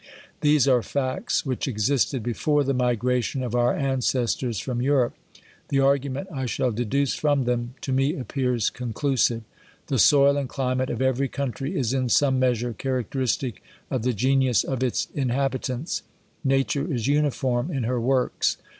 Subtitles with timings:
[0.39, 5.13] These are facts, which existed before the migration of our ancestors from Europe.
[5.69, 9.43] The argument I shall deduce from them, to me appears conclusive.
[9.85, 13.61] The soil and climate of every country is in some measure characteristic
[13.91, 16.01] of the genius of its inhabitants.
[16.43, 18.57] I^ature is uniform in her works.